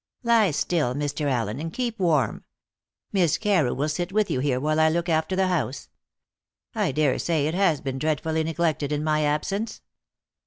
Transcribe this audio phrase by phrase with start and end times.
[0.23, 1.27] "Lie still, Mr.
[1.29, 2.43] Allen, and keep warm.
[3.13, 5.89] Miss Carew will sit with you here while I look after the house.
[6.73, 9.83] I dare say it has been dreadfully neglected in my absence."